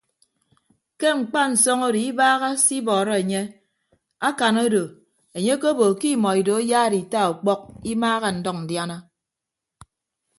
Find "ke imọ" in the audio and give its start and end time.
5.99-6.29